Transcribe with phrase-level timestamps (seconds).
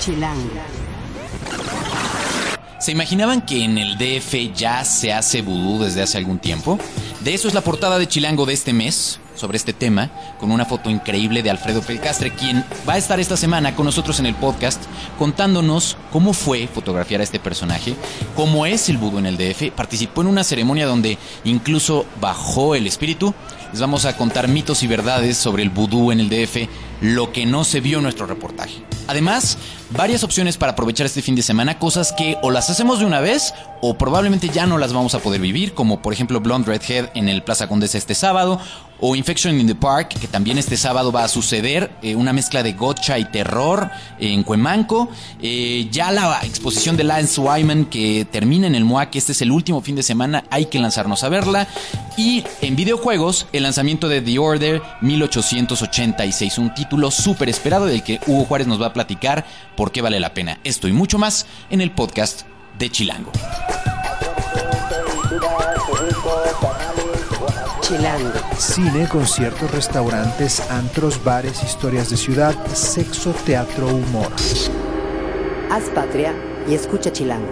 [0.00, 0.48] Chilango.
[2.78, 6.78] ¿Se imaginaban que en el DF ya se hace vudú desde hace algún tiempo?
[7.20, 10.64] De eso es la portada de Chilango de este mes, sobre este tema, con una
[10.64, 14.34] foto increíble de Alfredo Pelcastre, quien va a estar esta semana con nosotros en el
[14.34, 14.82] podcast
[15.18, 17.94] contándonos cómo fue fotografiar a este personaje,
[18.36, 22.86] cómo es el vudú en el DF, participó en una ceremonia donde incluso bajó el
[22.86, 23.34] espíritu.
[23.72, 26.68] Les vamos a contar mitos y verdades sobre el vudú en el DF,
[27.02, 28.82] lo que no se vio en nuestro reportaje.
[29.06, 29.58] Además,
[29.90, 33.20] varias opciones para aprovechar este fin de semana, cosas que o las hacemos de una
[33.20, 37.10] vez o probablemente ya no las vamos a poder vivir, como por ejemplo Blonde Redhead
[37.14, 38.60] en el Plaza Condesa este sábado,
[39.00, 42.62] o Infection in the Park, que también este sábado va a suceder, eh, una mezcla
[42.62, 45.08] de gotcha y terror en Cuemanco,
[45.42, 49.50] eh, ya la exposición de Lance Wyman que termina en el MOAC, este es el
[49.50, 51.66] último fin de semana, hay que lanzarnos a verla,
[52.16, 58.20] y en videojuegos, el lanzamiento de The Order 1886, un título súper esperado del que
[58.26, 59.46] Hugo Juárez nos va a platicar
[59.76, 60.58] por qué vale la pena.
[60.64, 62.42] Esto y mucho más en el podcast
[62.78, 63.32] de Chilango.
[67.90, 68.30] Chilango.
[68.56, 74.30] Cine, conciertos, restaurantes, antros, bares, historias de ciudad, sexo, teatro, humor.
[75.72, 76.32] Haz patria
[76.68, 77.50] y escucha Chilango.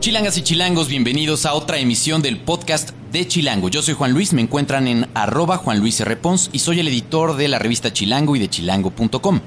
[0.00, 3.70] Chilangas y chilangos, bienvenidos a otra emisión del podcast de Chilango.
[3.70, 6.14] Yo soy Juan Luis, me encuentran en arroba Juan Luis R.
[6.16, 9.40] Pons y soy el editor de la revista Chilango y de chilango.com.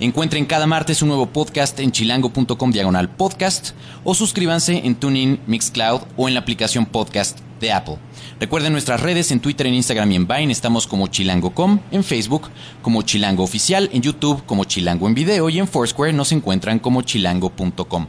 [0.00, 3.70] Encuentren cada martes un nuevo podcast en chilango.com diagonal podcast
[4.04, 7.98] o suscríbanse en TuneIn, Mixcloud o en la aplicación podcast de Apple.
[8.40, 10.52] Recuerden nuestras redes en Twitter, en Instagram y en Vine.
[10.52, 12.48] Estamos como chilango.com, en Facebook
[12.82, 17.02] como chilango oficial, en YouTube como chilango en video y en Foursquare nos encuentran como
[17.02, 18.06] chilango.com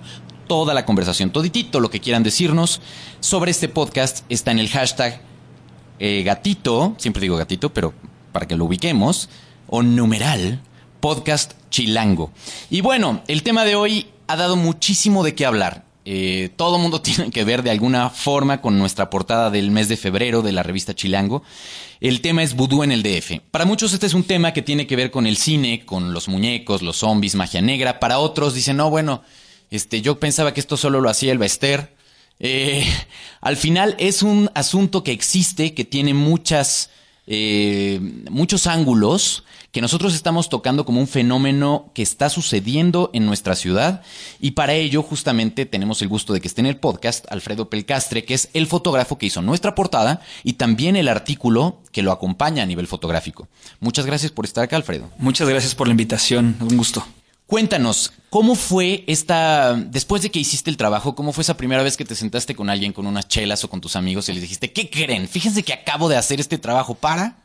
[0.47, 2.81] toda la conversación, toditito lo que quieran decirnos
[3.21, 5.21] sobre este podcast está en el hashtag
[5.99, 7.93] eh, gatito, siempre digo gatito, pero
[8.31, 9.29] para que lo ubiquemos,
[9.67, 10.61] o numeral
[11.03, 12.31] podcast chilango.
[12.69, 15.83] Y bueno, el tema de hoy ha dado muchísimo de qué hablar.
[16.05, 19.97] Eh, todo mundo tiene que ver de alguna forma con nuestra portada del mes de
[19.97, 21.43] febrero de la revista Chilango.
[21.99, 23.41] El tema es vudú en el DF.
[23.51, 26.29] Para muchos este es un tema que tiene que ver con el cine, con los
[26.29, 27.99] muñecos, los zombies, magia negra.
[27.99, 29.23] Para otros dicen, no, bueno,
[29.71, 31.97] este, yo pensaba que esto solo lo hacía el Bester.
[32.39, 32.87] Eh,
[33.41, 36.91] al final es un asunto que existe, que tiene muchas,
[37.27, 43.55] eh, muchos ángulos, que nosotros estamos tocando como un fenómeno que está sucediendo en nuestra
[43.55, 44.03] ciudad.
[44.39, 48.23] Y para ello, justamente, tenemos el gusto de que esté en el podcast Alfredo Pelcastre,
[48.23, 52.63] que es el fotógrafo que hizo nuestra portada y también el artículo que lo acompaña
[52.63, 53.47] a nivel fotográfico.
[53.79, 55.09] Muchas gracias por estar acá, Alfredo.
[55.17, 57.03] Muchas gracias por la invitación, un gusto.
[57.53, 61.97] Cuéntanos, ¿cómo fue esta, después de que hiciste el trabajo, cómo fue esa primera vez
[61.97, 64.71] que te sentaste con alguien, con unas chelas o con tus amigos y les dijiste,
[64.71, 65.27] ¿qué creen?
[65.27, 67.43] Fíjense que acabo de hacer este trabajo para...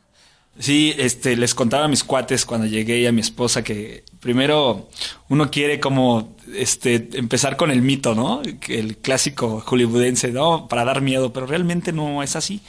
[0.57, 4.89] Sí, este, les contaba a mis cuates cuando llegué y a mi esposa que primero
[5.27, 8.41] uno quiere como este, empezar con el mito, ¿no?
[8.67, 10.67] El clásico hollywoodense, ¿no?
[10.67, 12.61] Para dar miedo, pero realmente no es así.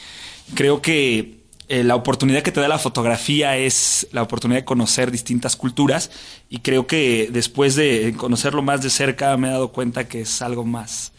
[0.54, 1.39] Creo que
[1.70, 6.10] eh, la oportunidad que te da la fotografía es la oportunidad de conocer distintas culturas
[6.48, 10.42] y creo que después de conocerlo más de cerca me he dado cuenta que es
[10.42, 11.12] algo más,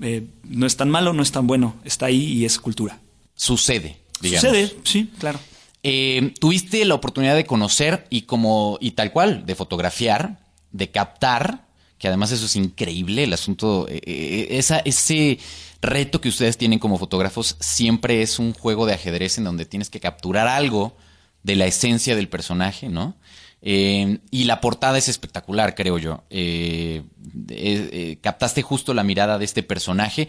[0.00, 3.00] eh, no es tan malo, no es tan bueno, está ahí y es cultura.
[3.34, 4.48] Sucede, digamos.
[4.48, 5.40] Sucede, sí, claro.
[5.82, 10.38] Eh, tuviste la oportunidad de conocer y como, y tal cual, de fotografiar,
[10.70, 11.66] de captar,
[11.98, 15.40] que además eso es increíble, el asunto, esa, ese
[15.80, 19.90] reto que ustedes tienen como fotógrafos siempre es un juego de ajedrez en donde tienes
[19.90, 20.96] que capturar algo
[21.42, 23.16] de la esencia del personaje, ¿no?
[23.60, 26.22] Eh, y la portada es espectacular, creo yo.
[26.30, 27.02] Eh,
[27.48, 30.28] eh, captaste justo la mirada de este personaje.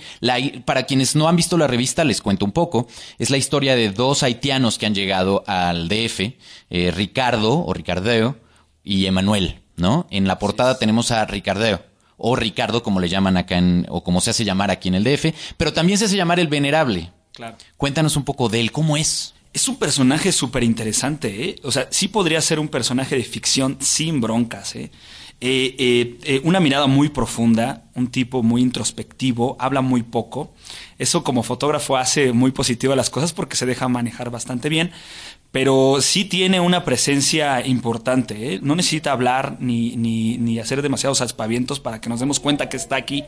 [0.66, 2.88] para quienes no han visto la revista, les cuento un poco.
[3.18, 6.34] Es la historia de dos haitianos que han llegado al DF,
[6.70, 8.38] Ricardo o Ricardeo
[8.84, 10.08] y Emanuel, ¿no?
[10.10, 11.88] En la portada tenemos a Ricardeo
[12.19, 15.03] o Ricardo, como le llaman acá en, o como se hace llamar aquí en el
[15.03, 17.12] DF, pero también se hace llamar el Venerable.
[17.34, 17.56] Claro.
[17.78, 19.34] Cuéntanos un poco de él, ¿cómo es?
[19.53, 21.56] Es un personaje súper interesante, ¿eh?
[21.63, 24.92] O sea, sí podría ser un personaje de ficción sin broncas, ¿eh?
[25.42, 30.54] Eh, eh, eh, una mirada muy profunda, un tipo muy introspectivo, habla muy poco.
[30.98, 34.92] Eso como fotógrafo hace muy positivo las cosas porque se deja manejar bastante bien,
[35.51, 38.54] pero sí tiene una presencia importante.
[38.54, 38.60] ¿eh?
[38.62, 42.78] No necesita hablar ni, ni, ni, hacer demasiados aspavientos para que nos demos cuenta que
[42.78, 43.24] está aquí.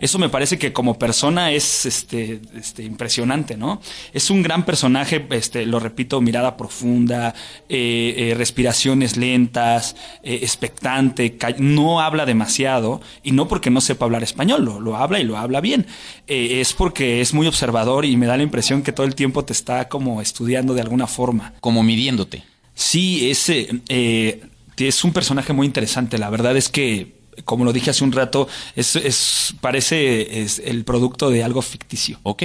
[0.00, 3.80] Eso me parece que como persona es este, este, impresionante, ¿no?
[4.12, 7.34] Es un gran personaje, este, lo repito, mirada profunda,
[7.68, 14.22] eh, eh, respiraciones lentas, eh, expectante, no habla demasiado, y no porque no sepa hablar
[14.22, 15.86] español, lo, lo habla y lo habla bien.
[16.26, 19.44] Eh, es porque es muy observador y me da la impresión que todo el tiempo
[19.44, 22.44] te está como estudiando de alguna forma como midiéndote.
[22.74, 23.80] Sí, ese.
[23.88, 24.42] Eh,
[24.76, 26.18] es un personaje muy interesante.
[26.18, 27.14] La verdad es que,
[27.46, 28.46] como lo dije hace un rato,
[28.76, 32.20] es, es parece es el producto de algo ficticio.
[32.22, 32.42] Ok.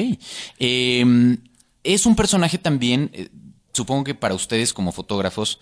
[0.59, 1.37] Eh,
[1.83, 3.27] es un personaje también, eh,
[3.73, 5.59] supongo que para ustedes como fotógrafos,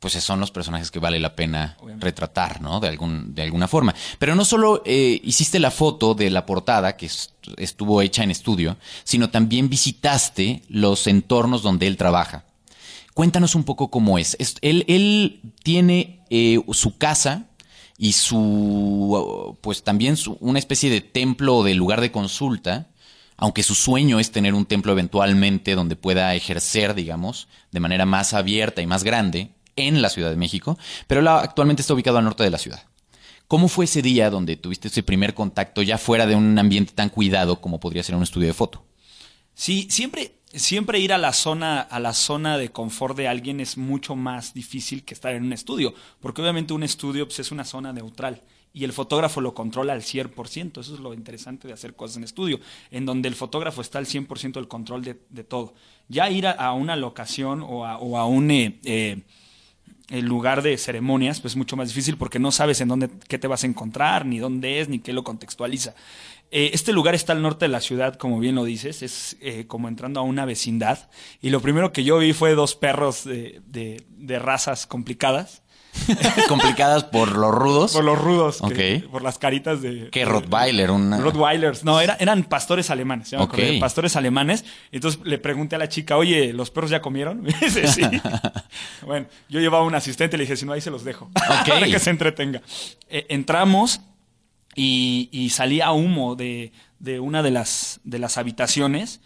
[0.00, 2.04] pues son los personajes que vale la pena Obviamente.
[2.06, 2.80] retratar, ¿no?
[2.80, 3.94] De, algún, de alguna forma.
[4.18, 8.30] Pero no solo eh, hiciste la foto de la portada, que est- estuvo hecha en
[8.30, 12.44] estudio, sino también visitaste los entornos donde él trabaja.
[13.14, 14.36] Cuéntanos un poco cómo es.
[14.60, 17.46] Él, él tiene eh, su casa
[17.96, 22.88] y su, pues también su- una especie de templo o de lugar de consulta,
[23.36, 28.34] aunque su sueño es tener un templo eventualmente donde pueda ejercer, digamos, de manera más
[28.34, 32.44] abierta y más grande en la Ciudad de México, pero actualmente está ubicado al norte
[32.44, 32.82] de la ciudad.
[33.46, 37.10] ¿Cómo fue ese día donde tuviste ese primer contacto ya fuera de un ambiente tan
[37.10, 38.84] cuidado como podría ser un estudio de foto?
[39.54, 43.76] Sí, siempre, siempre ir a la zona, a la zona de confort de alguien es
[43.76, 47.64] mucho más difícil que estar en un estudio, porque obviamente un estudio pues, es una
[47.64, 48.42] zona neutral
[48.74, 50.80] y el fotógrafo lo controla al 100%.
[50.80, 52.58] Eso es lo interesante de hacer cosas en estudio,
[52.90, 55.74] en donde el fotógrafo está al 100% del control de, de todo.
[56.08, 59.22] Ya ir a, una locación o a, o a un eh, eh,
[60.10, 63.38] el lugar de ceremonias, pues es mucho más difícil porque no sabes en dónde, qué
[63.38, 65.94] te vas a encontrar, ni dónde es, ni qué lo contextualiza.
[66.56, 69.66] Eh, este lugar está al norte de la ciudad, como bien lo dices, es eh,
[69.66, 71.10] como entrando a una vecindad.
[71.42, 75.62] Y lo primero que yo vi fue dos perros de, de- de razas complicadas.
[76.48, 77.92] Complicadas por los rudos.
[77.92, 79.10] Por los rudos, que- Ok.
[79.10, 80.08] por las caritas de...
[80.10, 80.90] ¿Qué Rottweiler?
[80.90, 81.18] Una...
[81.18, 81.84] Rottweilers.
[81.84, 83.32] No, era- eran pastores alemanes.
[83.34, 84.64] acordé, pastores alemanes.
[84.92, 87.42] Entonces le pregunté a la chica, oye, ¿los perros ya comieron?
[87.42, 88.02] Me dice, sí.
[89.06, 91.30] bueno, yo llevaba un asistente y le dije, si no, ahí se los dejo.
[91.32, 92.60] Para que se entretenga.
[93.08, 94.00] Eh, entramos
[94.74, 99.20] y, y salía humo de, de una de las, de las habitaciones.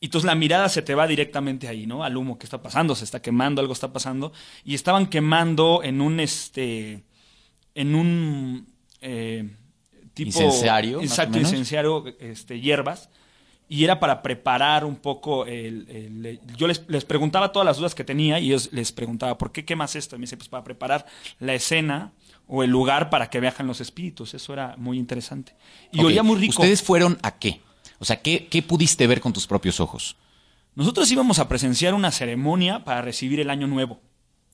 [0.00, 2.02] Y entonces la mirada se te va directamente ahí, ¿no?
[2.02, 4.32] Al humo que está pasando, se está quemando, algo está pasando.
[4.64, 7.04] Y estaban quemando en un, este,
[7.74, 8.66] en un
[9.00, 9.48] eh,
[10.12, 10.28] tipo...
[10.28, 13.10] ¿Incenciario, Exacto, incenciario, este, hierbas.
[13.68, 15.86] Y era para preparar un poco el...
[15.88, 19.52] el- yo les, les preguntaba todas las dudas que tenía y ellos les preguntaba, ¿por
[19.52, 20.16] qué quemas esto?
[20.16, 21.06] Y me dice, pues para preparar
[21.38, 22.12] la escena
[22.46, 24.34] o el lugar para que viajan los espíritus.
[24.34, 25.54] Eso era muy interesante.
[25.90, 26.60] Y Ok, olía muy rico.
[26.60, 27.60] ¿Ustedes fueron a qué?
[27.98, 30.16] O sea, ¿qué, qué pudiste ver con tus propios ojos?
[30.74, 34.00] Nosotros íbamos a presenciar una ceremonia para recibir el año nuevo,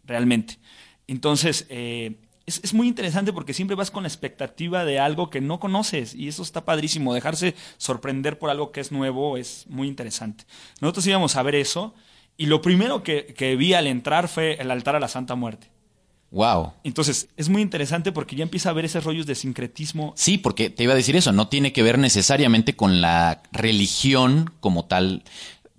[0.04, 0.58] realmente.
[1.06, 5.40] Entonces, eh, es, es muy interesante porque siempre vas con la expectativa de algo que
[5.40, 7.14] no conoces y eso está padrísimo.
[7.14, 10.44] Dejarse sorprender por algo que es nuevo es muy interesante.
[10.80, 11.94] Nosotros íbamos a ver eso
[12.36, 15.70] y lo primero que, que vi al entrar fue el altar a la Santa Muerte.
[16.30, 16.72] Wow.
[16.84, 20.68] Entonces, es muy interesante porque ya empieza a ver esos rollos de sincretismo Sí, porque
[20.68, 25.24] te iba a decir eso, no tiene que ver necesariamente con la religión como tal.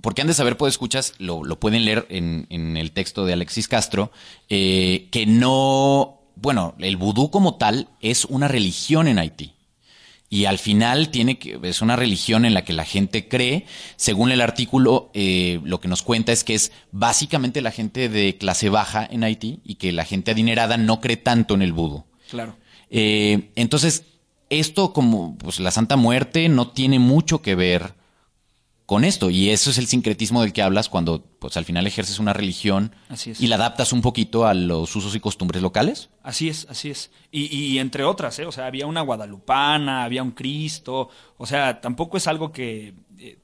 [0.01, 3.33] Porque han de saber, pues escuchas, lo, lo pueden leer en, en el texto de
[3.33, 4.11] Alexis Castro,
[4.47, 9.53] eh, que no, bueno, el vudú como tal es una religión en Haití.
[10.29, 13.65] Y al final tiene que, es una religión en la que la gente cree.
[13.95, 18.37] Según el artículo, eh, lo que nos cuenta es que es básicamente la gente de
[18.37, 22.05] clase baja en Haití y que la gente adinerada no cree tanto en el vudú.
[22.29, 22.55] Claro.
[22.91, 24.03] Eh, entonces,
[24.51, 27.95] esto como pues la Santa Muerte no tiene mucho que ver
[28.89, 29.29] con esto.
[29.29, 32.93] Y eso es el sincretismo del que hablas cuando pues al final ejerces una religión
[33.07, 33.39] Así es.
[33.39, 36.09] y la adaptas un poquito a los usos y costumbres locales.
[36.23, 37.11] Así es, así es.
[37.31, 38.45] Y, y entre otras, ¿eh?
[38.47, 41.09] O sea, había una guadalupana, había un Cristo.
[41.37, 42.93] O sea, tampoco es algo que...
[43.19, 43.37] eh,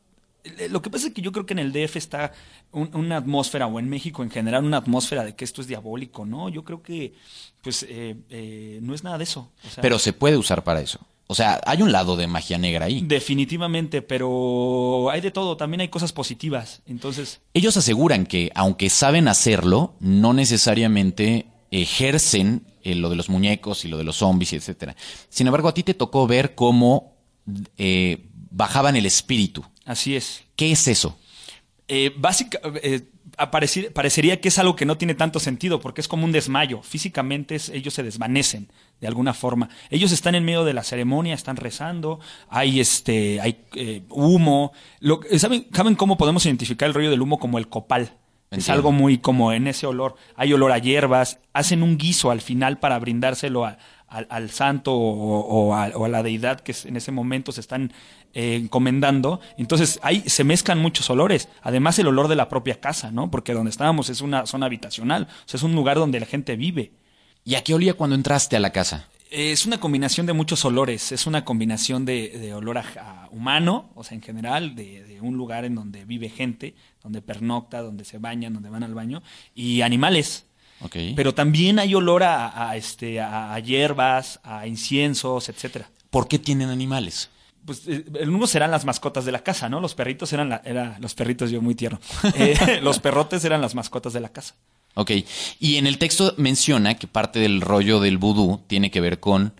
[0.44, 2.32] eh, lo que pasa es que yo creo que en el DF está
[2.72, 6.26] un- una atmósfera, o en México en general, una atmósfera de que esto es diabólico,
[6.26, 6.50] ¿no?
[6.50, 7.14] Yo creo que,
[7.62, 9.52] pues, eh, eh, no es nada de eso.
[9.66, 11.00] O sea, Pero se puede usar para eso.
[11.28, 13.02] O sea, hay un lado de magia negra ahí.
[13.02, 15.58] Definitivamente, pero hay de todo.
[15.58, 16.82] También hay cosas positivas.
[16.86, 23.86] Entonces, Ellos aseguran que, aunque saben hacerlo, no necesariamente ejercen eh, lo de los muñecos
[23.86, 24.96] y lo de los zombies, etcétera.
[25.30, 27.16] Sin embargo, a ti te tocó ver cómo
[27.78, 29.66] eh, bajaban el espíritu.
[29.86, 30.44] así es.
[30.56, 31.18] ¿Qué es eso?
[31.88, 33.02] Eh, básica, eh,
[33.38, 36.82] parecería que es algo que no tiene tanto sentido porque es como un desmayo.
[36.82, 38.70] Físicamente es- ellos se desvanecen
[39.02, 39.70] de alguna forma.
[39.90, 44.72] Ellos están en medio de la ceremonia, están rezando, hay este, hay eh, humo.
[45.00, 48.14] Lo- ¿saben, ¿Saben cómo podemos identificar el rollo del humo como el copal?
[48.52, 50.16] Es algo muy como en ese olor.
[50.36, 53.78] Hay olor a hierbas, hacen un guiso al final para brindárselo a-
[54.08, 57.62] al, al santo o, o a, o a la deidad que en ese momento se
[57.62, 57.92] están
[58.34, 59.40] eh, encomendando.
[59.58, 61.50] Entonces ahí se mezclan muchos olores.
[61.62, 63.32] Además el olor de la propia casa, ¿no?
[63.32, 66.56] Porque donde estábamos es una zona habitacional, o sea, es un lugar donde la gente
[66.56, 66.92] vive.
[67.44, 69.08] ¿Y a qué olía cuando entraste a la casa?
[69.32, 73.90] Es una combinación de muchos olores, es una combinación de, de olor a, a humano,
[73.96, 78.06] o sea, en general, de, de un lugar en donde vive gente, donde pernocta, donde
[78.06, 79.22] se bañan, donde van al baño,
[79.54, 80.46] y animales.
[80.86, 80.96] Ok.
[81.16, 85.90] Pero también hay olor a, a, este, a, a hierbas, a inciensos, etcétera.
[86.12, 87.30] ¿Por qué tienen animales?
[87.66, 89.82] Pues eh, el uno serán las mascotas de la casa, ¿no?
[89.82, 92.00] Los perritos eran la, era, los perritos yo muy tierno.
[92.36, 94.56] Eh, los perrotes eran las mascotas de la casa.
[94.94, 95.12] Ok.
[95.60, 99.54] Y en el texto menciona que parte del rollo del vudú tiene que ver con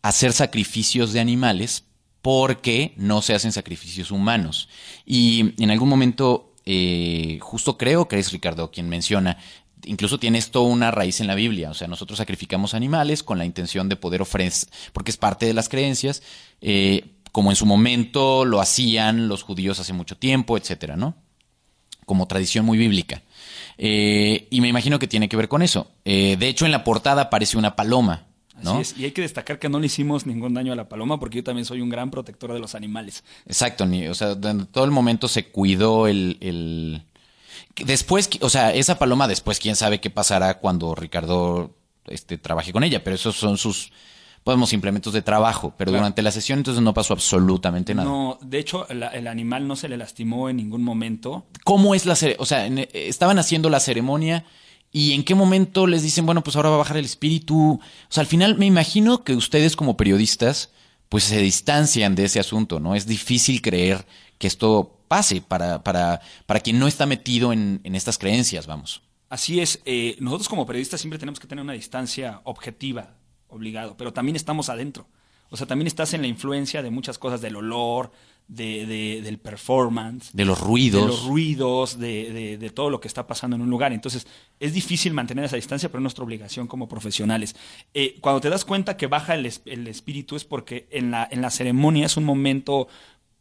[0.00, 1.84] hacer sacrificios de animales
[2.22, 4.68] porque no se hacen sacrificios humanos.
[5.04, 9.38] Y en algún momento, eh, justo creo que es Ricardo quien menciona,
[9.84, 11.70] incluso tiene esto una raíz en la Biblia.
[11.70, 15.54] O sea, nosotros sacrificamos animales con la intención de poder ofrecer, porque es parte de
[15.54, 16.22] las creencias,
[16.60, 21.14] eh, como en su momento lo hacían los judíos hace mucho tiempo, etcétera, ¿no?
[22.04, 23.22] Como tradición muy bíblica.
[23.78, 25.90] Eh, y me imagino que tiene que ver con eso.
[26.04, 28.26] Eh, de hecho, en la portada aparece una paloma,
[28.62, 28.72] ¿no?
[28.72, 28.98] Así es.
[28.98, 31.44] Y hay que destacar que no le hicimos ningún daño a la paloma porque yo
[31.44, 33.24] también soy un gran protector de los animales.
[33.46, 37.02] Exacto, o sea, en todo el momento se cuidó el, el-
[37.84, 41.70] Después, o sea, esa paloma después, quién sabe qué pasará cuando Ricardo
[42.06, 43.92] este, trabaje con ella, pero esos son sus,
[44.44, 46.02] podemos, implementos de trabajo, pero Claro.
[46.02, 48.08] durante la sesión entonces no pasó absolutamente nada.
[48.08, 51.46] No, de hecho, la- el animal no se le lastimó en ningún momento.
[51.64, 52.42] ¿Cómo es la ceremonia?
[52.42, 54.44] O sea, en- eh, estaban haciendo la ceremonia
[54.90, 57.74] y en qué momento les dicen, bueno, pues ahora va a bajar el espíritu.
[57.74, 60.70] O sea, al final me imagino que ustedes como periodistas,
[61.08, 62.94] pues se distancian de ese asunto, ¿no?
[62.94, 64.06] Es difícil creer
[64.38, 69.02] que esto pase para, para, para quien no está metido en, en estas creencias, vamos.
[69.28, 73.04] Así es, eh, nosotros como periodistas siempre tenemos que tener una distancia objetiva,
[73.48, 75.06] obligado, pero también estamos adentro.
[75.50, 78.10] O sea, también estás en la influencia de muchas cosas, del olor,
[78.48, 81.00] de, de- del performance, De los ruidos.
[81.02, 83.92] de los ruidos, de, de- todo lo que está pasando en un lugar.
[83.92, 84.26] Entonces,
[84.60, 87.54] es difícil mantener esa distancia, pero es nuestra obligación como profesionales.
[87.92, 91.40] Eh, cuando te das cuenta que baja el, el espíritu es porque en la, en
[91.42, 92.88] la ceremonia es un momento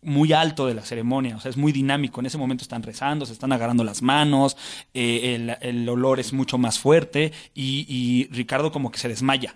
[0.01, 2.20] muy alto de la ceremonia, o sea, es muy dinámico.
[2.20, 4.58] En ese momento están rezando, se están agarrando las manos,
[4.93, 9.55] eh, el, el olor es mucho más fuerte y, y Ricardo como que se desmaya.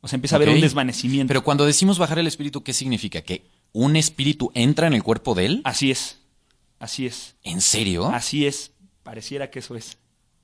[0.00, 1.28] O sea, empieza a haber un desvanecimiento.
[1.28, 3.22] Pero cuando decimos bajar el espíritu, ¿qué significa?
[3.22, 5.60] ¿Que un espíritu entra en el cuerpo de él?
[5.64, 6.18] Así es,
[6.78, 8.06] así es, ¿En serio?
[8.08, 8.72] así es.
[9.02, 9.98] Pareciera que eso es.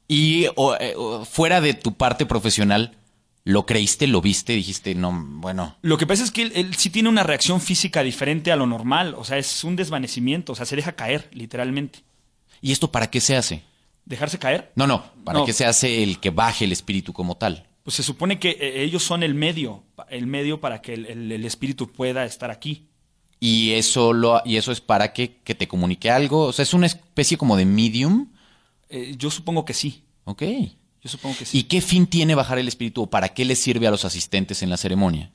[0.07, 2.97] Y o, eh, o, fuera de tu parte profesional,
[3.45, 4.53] ¿lo creíste, lo viste?
[4.55, 5.77] Dijiste, no, bueno.
[5.83, 8.67] Lo que pasa es que él, él sí tiene una reacción física diferente a lo
[8.67, 12.01] normal, o sea, es un desvanecimiento, o sea, se deja caer, literalmente.
[12.61, 13.63] ¿Y esto para qué se hace?
[14.05, 14.73] ¿Dejarse caer?
[14.75, 15.45] No, no, ¿para No.
[15.47, 17.67] qué se hace el que baje el espíritu como tal?
[17.83, 21.33] Pues se supone que eh, ellos son el medio, el medio para que el, el-
[21.33, 22.87] el espíritu pueda estar aquí.
[23.43, 26.43] Y eso, lo, y eso es para que, que te comunique algo.
[26.45, 28.29] O sea, es una especie como de medium.
[28.91, 30.43] Eh, yo supongo que sí, Ok.
[31.03, 31.59] Yo supongo que sí.
[31.59, 34.63] ¿Y qué fin tiene bajar el espíritu o para qué le sirve a los asistentes
[34.63, 35.31] en la ceremonia?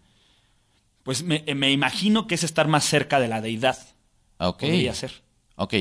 [1.04, 3.78] Pues me, eh, me imagino que es estar más cerca de la deidad.
[4.40, 4.62] Ok.
[4.62, 5.12] Podría ser.
[5.56, 5.74] Ok,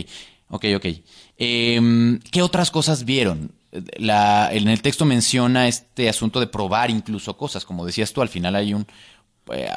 [0.48, 0.86] ok, ok.
[1.38, 3.52] Em, ¿Qué otras cosas vieron?
[3.96, 7.64] La- en el texto menciona este asunto de probar incluso cosas.
[7.64, 8.86] Como decías tú, al final hay un,
[9.52, 9.68] eh,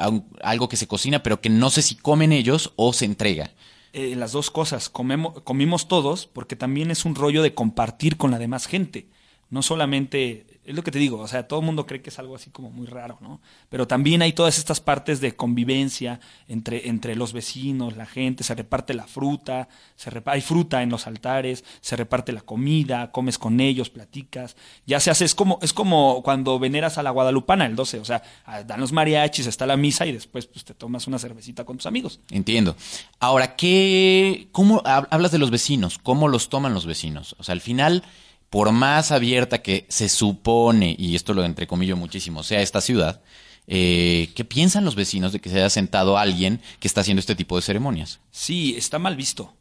[0.41, 3.51] algo que se cocina, pero que no sé si comen ellos o se entrega.
[3.93, 8.29] Eh, las dos cosas, comemos, comimos todos, porque también es un rollo de compartir con
[8.31, 9.07] la demás gente.
[9.49, 12.19] No solamente, es lo que te digo, o sea, todo el mundo cree que es
[12.19, 13.39] algo así como muy raro, ¿no?
[13.69, 18.53] Pero también hay todas estas partes de convivencia entre, entre los vecinos, la gente, se
[18.55, 23.37] reparte la fruta, se repa- hay fruta en los altares, se reparte la comida, comes
[23.37, 27.65] con ellos, platicas, ya se hace, es como, es como cuando veneras a la guadalupana
[27.65, 28.21] el 12, o sea,
[28.65, 31.85] dan los mariachis, está la misa y después pues te tomas una cervecita con tus
[31.85, 32.19] amigos.
[32.31, 32.75] Entiendo.
[33.21, 35.97] Ahora, ¿qué, ¿cómo hab- hablas de los vecinos?
[35.97, 37.35] ¿Cómo los toman los vecinos?
[37.39, 38.03] O sea, al final,
[38.49, 43.21] por más abierta que se supone, y esto lo entrecomillo muchísimo, sea esta ciudad,
[43.67, 47.35] eh, ¿qué piensan los vecinos de que se haya sentado alguien que está haciendo este
[47.35, 48.19] tipo de ceremonias?
[48.31, 49.53] Sí, está mal visto.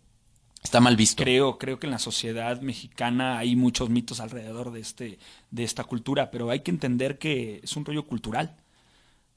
[0.62, 1.22] Está mal visto.
[1.22, 5.18] Creo, creo que en la sociedad mexicana hay muchos mitos alrededor de este,
[5.50, 8.56] de esta cultura, pero hay que entender que es un rollo cultural,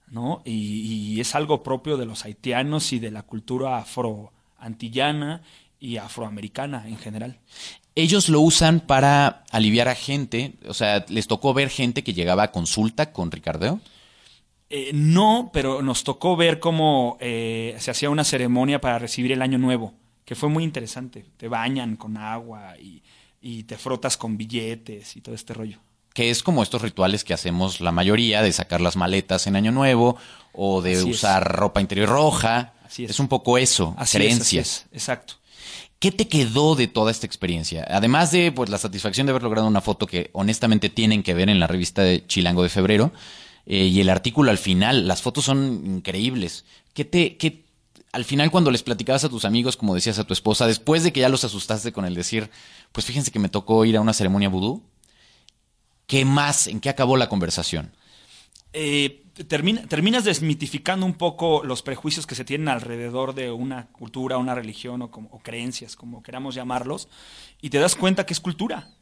[0.08, 0.42] ¿no?
[0.46, 5.44] Y, y es algo propio de los haitianos y de la cultura afroantillana
[5.80, 7.40] y afroamericana en general.
[7.96, 12.44] Ellos lo usan para aliviar a gente, o sea, les tocó ver gente que llegaba
[12.44, 13.80] a consulta con Ricardeo.
[14.70, 19.42] Eh, no, pero nos tocó ver cómo eh, se hacía una ceremonia para recibir el
[19.42, 19.94] año nuevo,
[20.26, 21.26] que fue muy interesante.
[21.38, 23.02] Te bañan con agua y,
[23.42, 25.80] y te frotas con billetes y todo este rollo.
[26.14, 29.72] que es como estos rituales que hacemos la mayoría de sacar las maletas en Año
[29.72, 30.18] Nuevo
[30.54, 31.16] o de Así es.
[31.16, 32.74] usar ropa interior roja.
[32.86, 33.20] Así es.
[33.20, 34.46] un poco eso, Así es, creencias.
[34.46, 35.36] así es, exacto.
[36.00, 37.86] ¿Qué te quedó de toda esta experiencia?
[37.90, 41.50] Además de pues la satisfacción de haber logrado una foto que honestamente tienen que ver
[41.50, 43.12] en la revista de Chilango de febrero
[43.66, 46.66] eh, y el artículo al final, las fotos son increíbles.
[46.94, 47.66] ¿Qué te, qué,
[48.14, 51.12] al final cuando les platicabas a tus amigos, como decías a tu esposa, después de
[51.12, 52.50] que ya los asustaste con el decir,
[52.94, 54.82] pues fíjense que me tocó ir a una ceremonia vudú,
[56.10, 56.66] ¿Qué más?
[56.66, 57.96] ¿En qué acabó la conversación?
[58.74, 64.38] Eh, termina- terminas desmitificando un poco los prejuicios que se tienen alrededor de una cultura,
[64.38, 67.08] una religión o creencias, como queramos llamarlos,
[67.62, 68.96] y te das cuenta que es cultura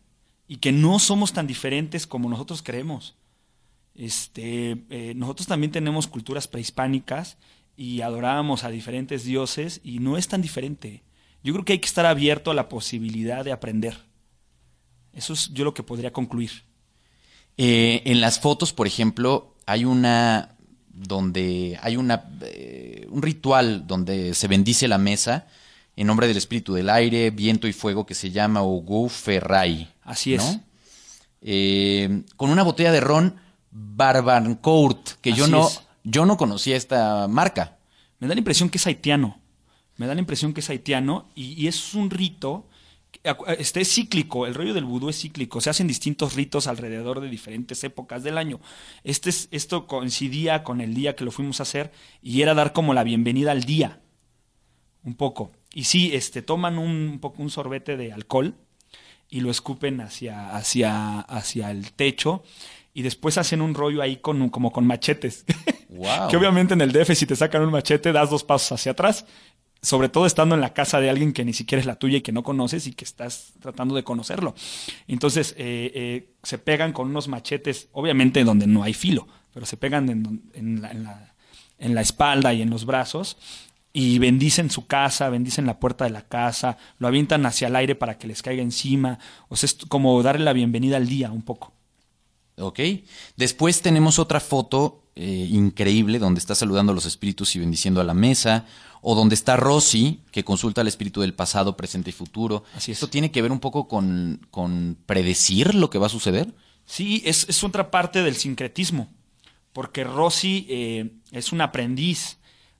[0.47, 3.15] y que no somos tan diferentes como nosotros creemos.
[3.95, 7.37] Este, eh, nosotros también tenemos culturas prehispánicas
[7.75, 11.03] y adorábamos a diferentes dioses y no es tan diferente.
[11.43, 14.05] Yo creo que hay que estar abierto a la posibilidad de aprender.
[15.13, 16.63] Eso es yo lo que podría concluir.
[17.57, 20.55] Eh, en las fotos, por ejemplo, hay una
[20.91, 25.45] donde hay una eh, un ritual donde se bendice la mesa
[25.95, 29.93] en nombre del espíritu del aire, viento y fuego que se llama Ogu Ferrai.
[30.03, 30.43] Así es.
[30.43, 30.63] ¿no?
[31.41, 33.35] Eh, con una botella de ron
[33.71, 35.81] Barbancourt, que yo no es.
[36.03, 37.77] yo no conocía esta marca.
[38.19, 39.39] Me da la impresión que es haitiano.
[39.97, 42.67] Me da la impresión que es haitiano y, y es un rito.
[43.57, 45.61] Este es cíclico, el rollo del vudú es cíclico.
[45.61, 48.59] Se hacen distintos ritos alrededor de diferentes épocas del año.
[49.03, 51.91] Este es, esto coincidía con el día que lo fuimos a hacer
[52.21, 54.01] y era dar como la bienvenida al día.
[55.03, 55.51] Un poco.
[55.73, 58.55] Y sí, este, toman un, poco un sorbete de alcohol
[59.29, 62.43] y lo escupen hacia, hacia, hacia el techo
[62.93, 65.45] y después hacen un rollo ahí con, como con machetes.
[65.89, 66.27] Wow.
[66.29, 69.25] que obviamente en el DF si te sacan un machete das dos pasos hacia atrás,
[69.87, 72.21] sobre todo estando en la casa de alguien que ni siquiera es la tuya y
[72.21, 74.53] que no conoces y que estás tratando de conocerlo.
[75.07, 79.77] Entonces eh, eh, se pegan con unos machetes, obviamente donde no hay filo, pero se
[79.77, 80.09] pegan
[80.53, 81.33] en, la-
[81.79, 83.37] en la espalda y en los brazos
[83.93, 87.95] y bendicen su casa, bendicen la puerta de la casa, lo avientan hacia el aire
[87.95, 89.17] para que les caiga encima.
[89.47, 91.71] O sea, es como darle la bienvenida al día un poco.
[92.57, 92.79] Ok.
[93.37, 98.03] Después tenemos otra foto eh, increíble donde está saludando a los espíritus y bendiciendo a
[98.03, 98.65] la mesa.
[99.01, 102.63] O donde está Rosy, que consulta al espíritu del pasado, presente y futuro.
[102.75, 102.97] Así es.
[102.97, 106.53] ¿Esto tiene que ver un poco con, con predecir lo que va a suceder?
[106.85, 109.09] Sí, es, es otra parte del sincretismo,
[109.73, 112.37] porque Rosy eh, es un aprendiz.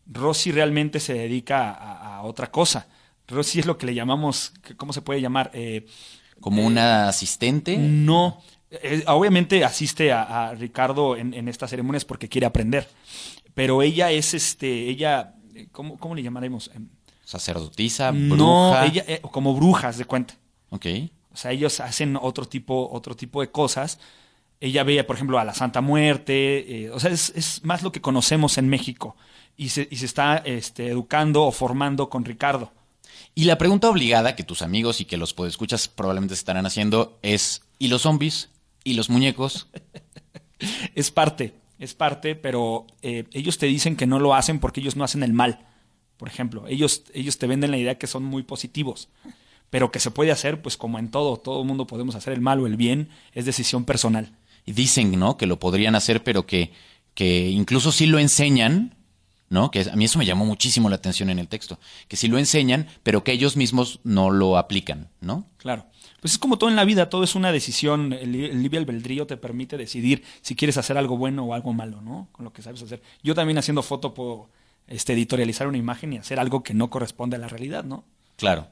[0.08, 2.88] Rosy realmente se dedica a, a otra cosa.
[3.27, 5.51] Rosy es lo que le llamamos, ¿cómo se puede llamar?
[5.53, 5.86] Eh,
[6.39, 7.77] Como una asistente.
[7.77, 12.88] no, eh, obviamente asiste a, a Ricardo en, en estas ceremonias porque quiere aprender,
[13.53, 15.37] pero ella es, este, ella, eh,
[15.72, 16.70] ¿cómo, cómo le llamaremos?
[16.74, 16.88] Em,
[17.26, 18.36] Sacerdotisa, No,
[18.72, 18.86] bruja.
[18.86, 20.36] ella, eh, como brujas de cuenta.
[20.70, 20.86] Ok.
[21.34, 24.00] O sea, ellos hacen otro tipo, otro tipo de cosas.
[24.60, 26.86] Ella veía, por ejemplo, a la Santa Muerte.
[26.86, 29.15] eh, o sea, es, es más lo que conocemos en México.
[29.56, 32.72] Y se, y se está este, educando o formando con Ricardo.
[33.36, 37.20] Y la pregunta obligada que tus amigos y que los podescuchas probablemente se estarán haciendo
[37.22, 38.50] es: ¿y los zombies?
[38.84, 39.67] ¿Y los muñecos?
[40.96, 44.95] Es parte, es parte, pero eh, ellos te dicen que no lo hacen porque ellos
[44.95, 45.65] no hacen el mal.
[46.17, 49.09] Por ejemplo, ellos, ellos te venden la idea que son muy positivos.
[49.69, 52.41] Pero que se puede hacer, pues como en todo, todo el mundo podemos hacer el
[52.41, 54.37] mal o el bien, es decisión personal.
[54.65, 55.37] Y dicen, ¿no?
[55.37, 56.71] Que lo podrían hacer, pero que,
[57.13, 58.95] que incluso sí lo enseñan,
[59.49, 59.69] ¿no?
[59.69, 61.79] Que a mí eso me llamó muchísimo la atención en el texto.
[62.07, 65.47] Que sí lo enseñan, pero que ellos mismos no lo aplican, ¿no?
[65.57, 65.85] Claro.
[66.21, 68.12] Pues es como todo en la vida, todo es una decisión.
[68.13, 68.84] El, el libre
[69.25, 72.27] te permite decidir si quieres hacer algo bueno o algo malo, ¿no?
[72.32, 73.01] Con lo que sabes hacer.
[73.23, 74.49] Yo también haciendo foto puedo
[74.88, 78.03] este, editorializar una imagen y hacer algo que no corresponde a la realidad, ¿no?
[78.36, 78.67] Claro.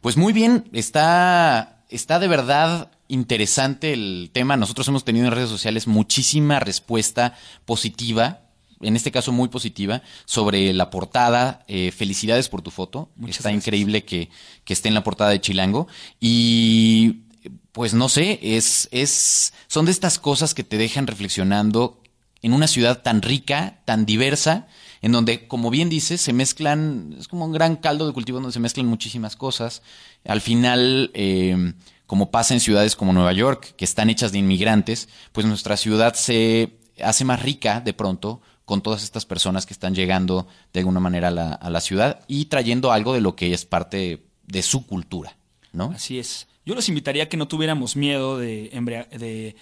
[0.00, 4.56] Pues muy bien, está, está de verdad interesante el tema.
[4.56, 8.40] Nosotros hemos tenido en redes sociales muchísima respuesta positiva,
[8.84, 11.64] en este caso muy positiva, sobre la portada.
[11.66, 13.10] Eh, felicidades por tu foto.
[13.16, 13.66] Muchas está gracias.
[13.66, 14.30] increíble que,
[14.64, 15.88] que esté en la portada de Chilango.
[16.20, 17.24] Y
[17.72, 22.00] pues no sé, es, es, son de estas cosas que te dejan reflexionando
[22.40, 24.68] en una ciudad tan rica, tan diversa,
[25.02, 28.52] en donde, como bien dices, se mezclan, es como un gran caldo de cultivo donde
[28.52, 29.82] se mezclan muchísimas cosas.
[30.24, 31.72] Al final, eh,
[32.06, 36.14] como pasa en ciudades como Nueva York, que están hechas de inmigrantes, pues nuestra ciudad
[36.14, 41.00] se hace más rica de pronto con todas estas personas que están llegando de alguna
[41.00, 44.62] manera a la, a la ciudad y trayendo algo de lo que es parte de
[44.62, 45.36] su cultura,
[45.72, 45.92] ¿no?
[45.94, 46.46] Así es.
[46.64, 48.70] Yo los invitaría a que no tuviéramos miedo de,
[49.18, 49.56] de,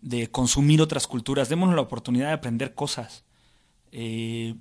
[0.00, 1.48] de consumir otras culturas.
[1.48, 3.22] Démonos la oportunidad de aprender cosas.
[3.92, 4.54] Eh,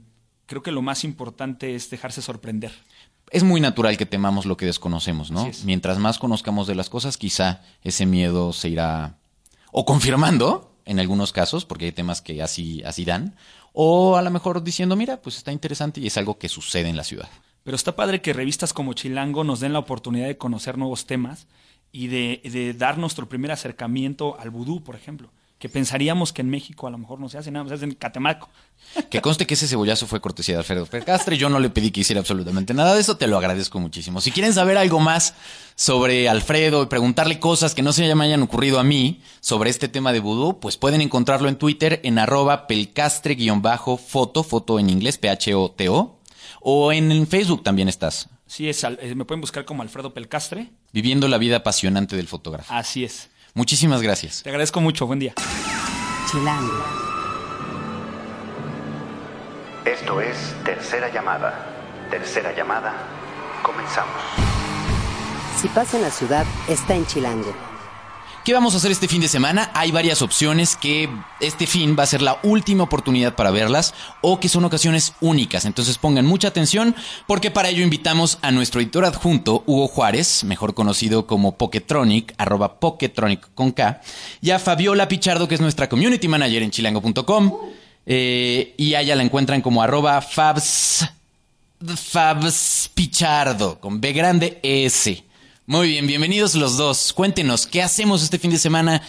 [0.46, 2.72] creo que lo más importante es dejarse sorprender.
[3.32, 5.50] es muy natural que temamos lo que desconocemos, ¿no?
[5.66, 9.18] Mientras más conozcamos de las cosas, quizá ese miedo se irá
[9.72, 13.36] o confirmando en algunos casos, porque hay temas que así, así dan,
[13.74, 16.98] o a lo mejor diciendo, mira, pues está interesante y es algo que sucede en
[16.98, 17.30] la ciudad.
[17.64, 21.48] Pero está padre que revistas como Chilango nos den la oportunidad de conocer nuevos temas
[21.92, 25.30] y de, de dar nuestro primer acercamiento al vudú, por ejemplo.
[25.60, 27.94] Que pensaríamos que en México a lo mejor no se hace nada, se hace en
[27.94, 28.50] Catemaco.
[29.10, 31.38] Que conste que ese cebollazo fue cortesía de Alfredo Percastre.
[31.38, 33.18] Yo no le pedí que hiciera absolutamente nada de eso.
[33.18, 34.22] Te lo agradezco muchísimo.
[34.22, 35.34] Si quieren saber algo más
[35.76, 39.88] sobre Alfredo y preguntarle cosas que no se me hayan ocurrido a mí sobre este
[39.88, 46.20] tema de vudú, pues pueden encontrarlo en Twitter en arroba pelcastre-foto, foto en inglés, P-H-O-T-O.
[46.62, 48.30] O en Facebook también estás.
[48.48, 50.72] Sí, es, eh, me pueden buscar como Alfredo Pelcastre.
[50.94, 52.74] Viviendo la vida apasionante del fotógrafo.
[52.74, 53.30] Así es.
[53.58, 54.44] Muchísimas gracias.
[54.44, 55.08] Te agradezco mucho.
[55.08, 55.34] Buen día.
[56.30, 56.86] Chilango.
[59.84, 61.66] Esto es Tercera Llamada.
[62.12, 62.94] Tercera Llamada.
[63.64, 64.14] Comenzamos.
[65.60, 67.52] Si pasa en la ciudad, está en Chilango.
[68.48, 69.72] ¿Qué vamos a hacer este fin de semana?
[69.74, 71.10] Hay varias opciones que
[71.42, 75.66] este fin va a ser la última oportunidad para verlas o que son ocasiones únicas.
[75.66, 76.96] Entonces pongan mucha atención
[77.28, 82.80] porque para ello invitamos a nuestro editor adjunto, Hugo Juárez, mejor conocido como Poketronic, arroba
[82.80, 84.00] Poketronic con K,
[84.42, 87.54] y a Fabiola Pichardo, que es nuestra community manager en chilango.com.
[88.06, 91.06] eh, y a ella la encuentran como arroba Fabs,
[91.98, 95.27] Fabs Pichardo, con B grande S.
[95.70, 97.12] Muy bien, bienvenidos los dos.
[97.12, 99.02] Cuéntenos, ¿qué hacemos este fin de semana?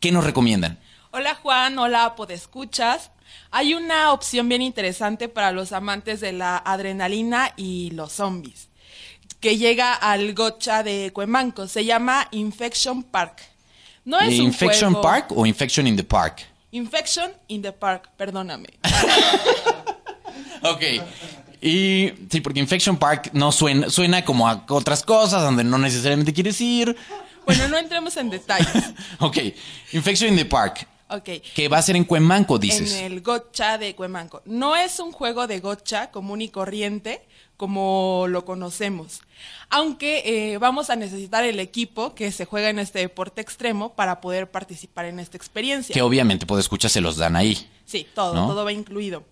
[0.00, 0.78] ¿Qué nos recomiendan?
[1.10, 3.10] Hola Juan, hola Podescuchas.
[3.50, 8.68] Hay una opción bien interesante para los amantes de la adrenalina y los zombies,
[9.40, 11.66] que llega al gocha de Cuemanco.
[11.66, 13.42] Se llama Infection Park.
[14.06, 16.40] No es un ¿Infection juego- Park o Infection in the Park?
[16.70, 18.68] Infection in the Park, perdóname.
[20.62, 20.82] Ok.
[21.60, 26.32] Y sí, porque Infection Park no suena, suena como a otras cosas donde no necesariamente
[26.32, 26.96] quieres ir.
[27.44, 28.92] Bueno, no entremos en detalles.
[29.20, 29.38] Ok.
[29.92, 30.86] Infection in the Park.
[31.08, 31.28] Ok.
[31.54, 32.94] Que va a ser en Cuemanco, dices.
[32.94, 34.42] En el gocha de Cuemanco.
[34.44, 37.22] No es un juego de gocha común y corriente
[37.56, 39.22] como lo conocemos.
[39.68, 44.20] Aunque eh, vamos a necesitar el equipo que se juega en este deporte extremo para
[44.20, 45.92] poder participar en esta experiencia.
[45.92, 47.68] Que obviamente, puedo escuchar, se los dan ahí.
[47.84, 48.46] Sí, todo, ¿No?
[48.46, 49.24] todo va incluido.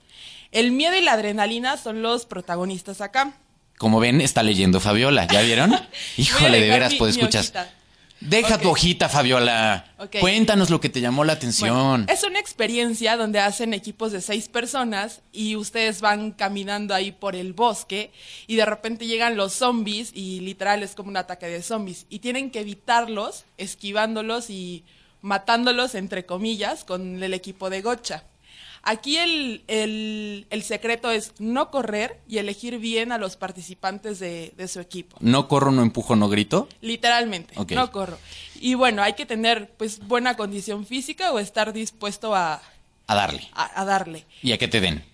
[0.58, 3.34] El miedo y la adrenalina son los protagonistas acá.
[3.78, 5.26] Como ven, está leyendo Fabiola.
[5.26, 5.74] ¿Ya vieron?
[6.16, 7.42] Híjole, de veras, mi- puedo mi escuchar.
[7.42, 7.70] hojita.
[8.20, 9.84] Deja tu hojita, Fabiola.
[10.20, 12.06] Cuéntanos lo que te llamó la atención.
[12.06, 17.12] Bueno, es una experiencia donde hacen equipos de seis personas y ustedes van caminando ahí
[17.12, 18.10] por el bosque
[18.46, 22.20] y de repente llegan los zombies y literal es como un ataque de zombies y
[22.20, 24.84] tienen que evitarlos, esquivándolos y
[25.20, 28.24] matándolos entre comillas con el equipo de gocha.
[28.88, 34.52] Aquí el, el- el secreto es no correr y elegir bien a los participantes de,
[34.56, 35.16] de su equipo.
[35.20, 36.68] No corro, no empujo, no grito.
[36.80, 37.72] Literalmente, Ok.
[37.72, 38.16] no corro.
[38.60, 42.62] Y bueno, hay que tener pues buena condición física o estar dispuesto a,
[43.08, 43.48] A darle.
[43.54, 44.24] a- a darle.
[44.40, 45.04] Y a que te den.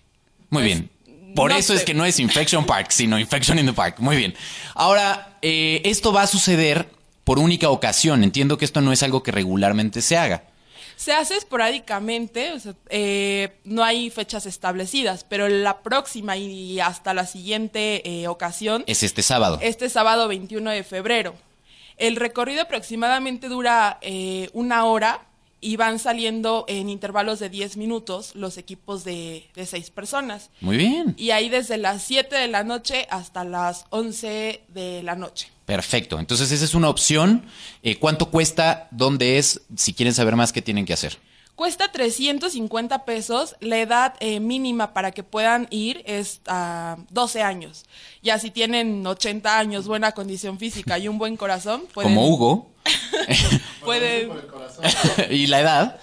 [0.51, 0.89] Muy Pues, bien.
[1.35, 1.79] Por no eso sé.
[1.79, 3.95] es que no es Infection Park, sino Infection in the Park.
[3.99, 4.35] Muy bien.
[4.75, 6.87] Ahora, eh, esto va a suceder
[7.23, 8.23] por única ocasión.
[8.23, 10.43] Entiendo que esto no es algo que regularmente se haga.
[10.95, 17.13] Se hace esporádicamente, o sea, eh, no hay fechas establecidas, pero la próxima y hasta
[17.13, 19.59] la siguiente eh, ocasión Es este sábado.
[19.61, 21.35] este sábado 21 de febrero.
[21.97, 25.25] El recorrido aproximadamente dura eh, una hora
[25.61, 30.49] y van saliendo en intervalos de 10 minutos los equipos de, de seis personas.
[30.59, 31.13] Muy bien.
[31.17, 35.52] Y ahí desde las 7 de la noche hasta las 11 de la noche.
[35.65, 36.19] Perfecto.
[36.19, 37.45] Entonces esa es una opción.
[37.83, 38.87] Eh, ¿Cuánto cuesta?
[38.91, 39.61] ¿Dónde es?
[39.77, 41.17] Si quieren saber más, ¿qué tienen que hacer?
[41.55, 43.55] Cuesta 350 pesos.
[43.59, 47.85] La edad eh, mínima para que puedan ir es a 12 años.
[48.23, 52.71] Ya si tienen 80 años, buena condición física y un buen corazón, pueden, Como Hugo.
[53.85, 54.31] pueden,
[55.29, 55.99] y la edad.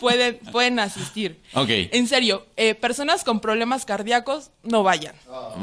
[0.00, 1.40] pueden, pueden asistir.
[1.54, 1.68] Ok.
[1.68, 5.14] En serio, eh, personas con problemas cardíacos, no vayan.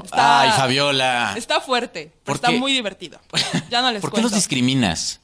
[0.04, 1.34] Está- Ay, Fabiola.
[1.36, 2.58] Está fuerte, pero ¿Por está qué?
[2.60, 3.20] muy divertido.
[3.70, 5.20] Ya no les ¿Por qué los discriminas?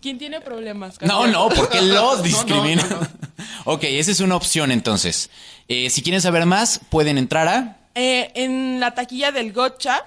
[0.00, 1.30] ¿Quién tiene problemas No, cardíacos?
[1.32, 2.86] no, porque los discriminan.
[3.64, 5.30] ok, esa es una opción entonces.
[5.68, 7.76] Eh, si quieren saber más, pueden entrar a...
[7.94, 10.04] Eh, en la taquilla del Gocha,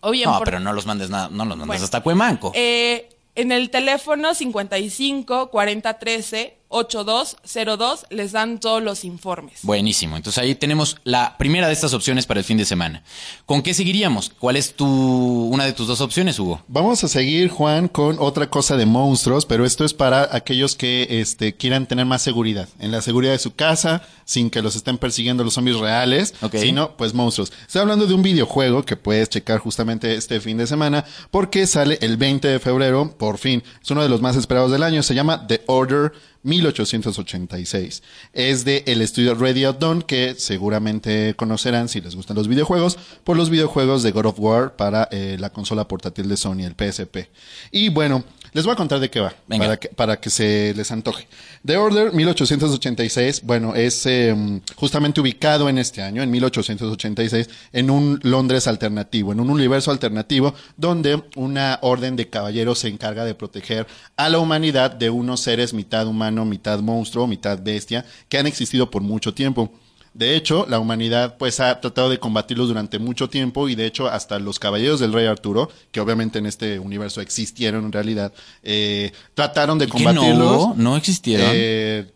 [0.00, 1.84] o bien No, por- pero no los mandes nada, no los mandes Bueno.
[1.84, 2.52] hasta Cuemanco.
[2.54, 9.60] Eh, en el teléfono 55 40 13 8202 les dan todos los informes.
[9.62, 10.16] Buenísimo.
[10.16, 13.02] Entonces ahí tenemos la primera de estas opciones para el fin de semana.
[13.46, 14.30] ¿Con qué seguiríamos?
[14.38, 16.62] ¿Cuál es tu una de tus dos opciones, Hugo?
[16.68, 21.06] Vamos a seguir, Juan, con otra cosa de monstruos, pero esto es para aquellos que
[21.20, 22.68] este, quieran tener más seguridad.
[22.78, 26.56] En la seguridad de su casa, sin que los estén persiguiendo los zombies reales, Ok.
[26.56, 27.52] sino pues monstruos.
[27.66, 31.98] Estoy hablando de un videojuego que puedes checar justamente este fin de semana, porque sale
[32.02, 33.62] el 20 de febrero, por fin.
[33.82, 35.02] Es uno de los más esperados del año.
[35.02, 36.12] Se llama The Order
[36.48, 38.02] 1886.
[38.32, 42.98] Es de el estudio Ready Out Dawn, que seguramente conocerán si les gustan los videojuegos,
[43.24, 46.74] por los videojuegos de God of War para eh, la consola portátil de Sony, el
[46.74, 47.28] PSP.
[47.70, 49.64] Y bueno, Les voy a contar de qué va, Venga.
[49.64, 51.26] para que, para que se les antoje.
[51.64, 54.34] The Order 1886, bueno, es eh,
[54.76, 60.54] justamente ubicado en este año, en 1886, en un Londres alternativo, en un universo alternativo,
[60.76, 65.74] donde una orden de caballeros se encarga de proteger a la humanidad de unos seres
[65.74, 69.72] mitad humano, mitad monstruo, mitad bestia, que han existido por mucho tiempo.
[70.14, 74.08] De hecho, la humanidad pues ha tratado de combatirlos durante mucho tiempo y de hecho
[74.08, 79.12] hasta los caballeros del rey Arturo, que obviamente en este universo existieron en realidad, eh,
[79.34, 80.68] trataron de ¿Que combatirlos.
[80.68, 80.74] no?
[80.76, 81.46] ¿No existieron?
[81.52, 82.10] Eh,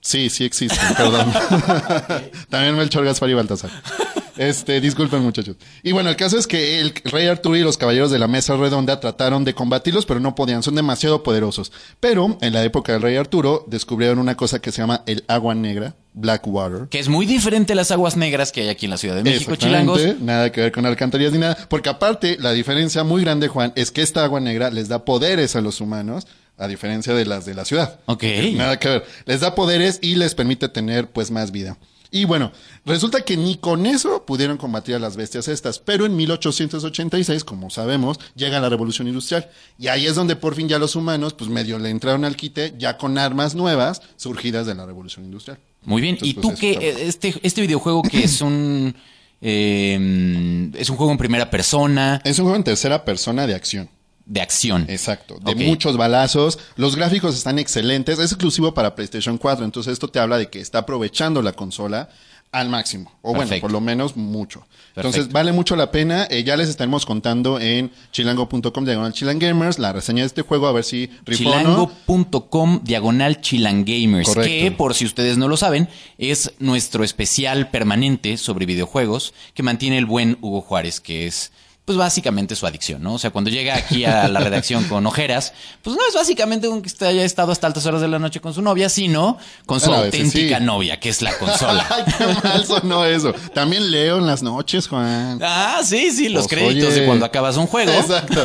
[0.00, 1.32] sí, sí existen, perdón.
[2.50, 3.70] También Melchor, Gaspar y Baltasar.
[4.36, 5.56] Este, disculpen muchachos.
[5.82, 8.56] Y bueno, el caso es que el rey Arturo y los caballeros de la mesa
[8.56, 11.72] redonda trataron de combatirlos, pero no podían, son demasiado poderosos.
[12.00, 15.54] Pero en la época del rey Arturo descubrieron una cosa que se llama el agua
[15.54, 16.88] negra, Black Water.
[16.88, 19.22] Que es muy diferente a las aguas negras que hay aquí en la Ciudad de
[19.22, 20.00] México, chilangos.
[20.20, 23.90] Nada que ver con alcantarillas ni nada, porque aparte la diferencia muy grande, Juan, es
[23.90, 26.26] que esta agua negra les da poderes a los humanos,
[26.56, 28.00] a diferencia de las de la ciudad.
[28.06, 28.24] Ok.
[28.54, 29.04] Nada que ver.
[29.26, 31.76] Les da poderes y les permite tener pues más vida.
[32.10, 32.52] Y bueno,
[32.86, 37.68] resulta que ni con eso pudieron combatir a las bestias estas, pero en 1886, como
[37.68, 39.50] sabemos, llega la revolución industrial.
[39.78, 42.72] Y ahí es donde por fin ya los humanos, pues medio le entraron al quite,
[42.78, 45.58] ya con armas nuevas surgidas de la revolución industrial.
[45.86, 46.14] Muy bien.
[46.20, 46.72] Entonces, ¿Y tú pues, qué?
[46.72, 48.94] eh, Este, este videojuego que es un...
[49.40, 53.88] eh, es un juego en primera persona Es un juego en tercera persona de acción.
[54.24, 54.84] de acción.
[54.88, 56.58] Exacto, de muchos balazos.
[56.76, 58.18] Los gráficos están excelentes.
[58.18, 59.64] Es exclusivo para PlayStation 4.
[59.64, 62.08] Entonces, esto te habla de que está aprovechando la consola
[62.52, 63.12] al máximo.
[63.22, 64.66] O bueno, por lo menos mucho.
[64.94, 66.26] Entonces, vale mucho la pena.
[66.30, 70.66] Eh, ya les estaremos contando en chilango.com diagonal chilangamers la reseña de este juego.
[70.66, 71.10] A ver si.
[71.30, 74.28] Chilango.com diagonal chilangamers.
[74.28, 74.64] Correcto.
[74.64, 79.98] Que, por si ustedes no lo saben, es nuestro especial permanente sobre videojuegos que mantiene
[79.98, 81.52] el buen Hugo Juárez, que es.
[81.86, 83.14] Pues básicamente su adicción, ¿no?
[83.14, 86.82] O sea, cuando llega aquí a la redacción con ojeras, pues no es básicamente un
[86.82, 89.92] que haya estado hasta altas horas de la noche con su novia, sino con su
[89.94, 90.64] auténtica sí.
[90.64, 91.86] novia, que es la consola.
[91.90, 93.32] Ay, qué mal sonó eso.
[93.54, 95.38] También leo en las noches, Juan.
[95.42, 97.00] ah, sí, sí, los Pues, créditos oye.
[97.02, 97.92] de cuando acabas un juego.
[98.00, 98.44] Exacto.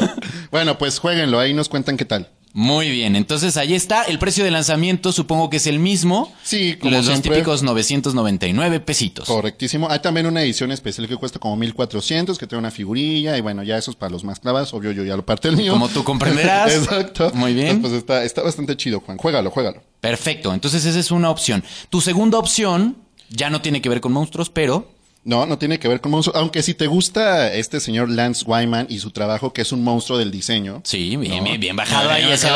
[0.51, 1.39] Bueno, pues jueguenlo.
[1.39, 2.29] Ahí nos cuentan qué tal.
[2.53, 4.03] Muy bien, entonces ahí está.
[4.03, 6.33] El precio de lanzamiento supongo que es el mismo.
[6.43, 7.31] Sí, como Los, siempre.
[7.31, 9.25] típicos 999 pesitos.
[9.27, 9.89] Correctísimo.
[9.89, 13.63] Hay también una edición especial que cuesta como 1400, que trae una figurilla y bueno,
[13.63, 14.73] ya eso es para los más clavados.
[14.73, 15.71] Obvio, yo ya lo parte el mío.
[15.73, 16.73] Como tú comprenderás.
[16.75, 17.31] Exacto.
[17.33, 17.67] Muy bien.
[17.67, 19.17] Entonces, pues está, está bastante chido, Juan.
[19.17, 19.81] Juégalo, juégalo.
[20.01, 21.63] Perfecto, entonces esa es una opción.
[21.89, 22.97] Tu segunda opción
[23.29, 24.90] ya no tiene que ver con monstruos, pero
[25.23, 26.35] No, no tiene que ver con monstruos.
[26.35, 30.17] Aunque si te gusta este señor Lance Wyman y su trabajo, que es un monstruo
[30.17, 30.81] del diseño.
[30.83, 31.43] sí, bien, ¿no?
[31.43, 32.49] bien, bien bajado ahí ese.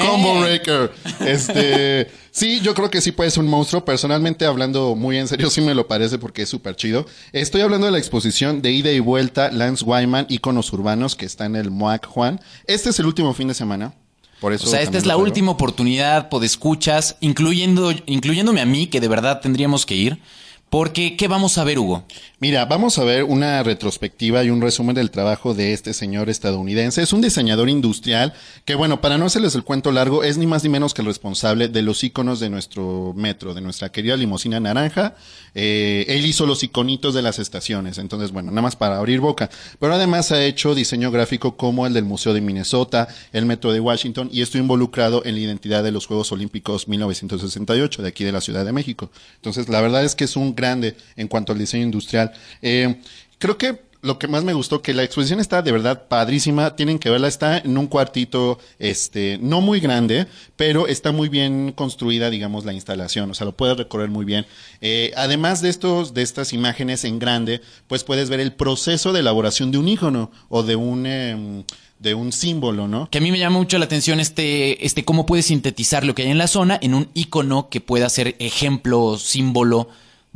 [0.00, 0.92] Combo Breaker.
[1.26, 3.84] Este, sí, yo creo que sí puede ser un monstruo.
[3.84, 7.04] Personalmente, hablando muy en serio, sí me lo parece porque es súper chido.
[7.32, 11.46] Estoy hablando de la exposición de ida y vuelta Lance Wyman, íconos urbanos, que está
[11.46, 12.40] en el MOAC Juan.
[12.66, 13.92] Este es el último fin de semana.
[14.40, 19.00] Por eso O sea, esta es la última oportunidad, escuchas, incluyendo, incluyéndome a mí, que
[19.00, 20.20] de verdad tendríamos que ir.
[20.70, 22.04] Porque, ¿qué vamos a ver, Hugo?
[22.40, 27.02] Mira, vamos a ver una retrospectiva y un resumen del trabajo de este señor estadounidense.
[27.02, 28.34] Es un diseñador industrial
[28.66, 31.06] que, bueno, para no hacerles el cuento largo, es ni más ni menos que el
[31.06, 35.16] responsable de los iconos de nuestro metro, de nuestra querida limusina naranja.
[35.54, 37.96] Eh, él hizo los iconitos de las estaciones.
[37.96, 39.48] Entonces, bueno, nada más para abrir boca.
[39.80, 43.80] Pero además ha hecho diseño gráfico como el del Museo de Minnesota, el Metro de
[43.80, 48.32] Washington y estoy involucrado en la identidad de los Juegos Olímpicos 1968 de aquí de
[48.32, 49.10] la Ciudad de México.
[49.36, 52.32] Entonces, la verdad es que es un grande en cuanto al diseño industrial.
[52.60, 53.00] Eh,
[53.38, 56.98] creo que lo que más me gustó, que la exposición está de verdad padrísima, tienen
[56.98, 62.30] que verla, está en un cuartito, este, no muy grande, pero está muy bien construida,
[62.30, 64.46] digamos, la instalación, o sea, lo puedes recorrer muy bien.
[64.80, 69.20] Eh, además de estos, de estas imágenes en grande, pues puedes ver el proceso de
[69.20, 71.64] elaboración de un ícono o de un, em,
[71.98, 73.10] de un símbolo, ¿no?
[73.10, 76.22] Que a mí me llama mucho la atención este, este cómo puedes sintetizar lo que
[76.22, 79.88] hay en la zona en un icono que pueda ser ejemplo, símbolo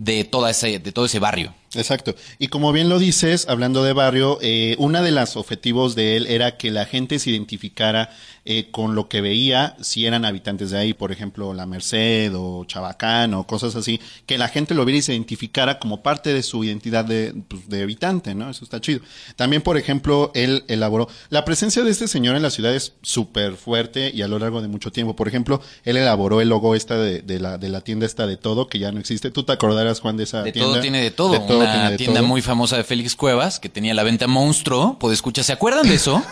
[0.02, 1.54] de, toda ese, de todo ese barrio.
[1.74, 2.14] Exacto.
[2.38, 6.26] Y como bien lo dices, hablando de barrio, eh, una de las objetivos de él
[6.26, 8.10] era que la gente se identificara
[8.44, 12.64] eh, con lo que veía si eran habitantes de ahí, por ejemplo, La Merced o
[12.64, 16.42] Chabacán o cosas así, que la gente lo viera y se identificara como parte de
[16.42, 18.50] su identidad de, pues, de habitante, ¿no?
[18.50, 19.00] Eso está chido.
[19.36, 23.54] También, por ejemplo, él elaboró, la presencia de este señor en la ciudad es súper
[23.54, 25.16] fuerte y a lo largo de mucho tiempo.
[25.16, 28.36] Por ejemplo, él elaboró el logo esta de, de la, de la tienda esta de
[28.36, 29.30] todo, que ya no existe.
[29.30, 30.72] ¿Tú te acordarás, Juan, de esa De tienda?
[30.72, 31.40] todo tiene de todo.
[31.42, 32.28] todo Una tienda todo.
[32.28, 34.96] muy famosa de Félix Cuevas que tenía la venta monstruo.
[34.98, 36.22] Pues escucha, ¿se acuerdan de eso?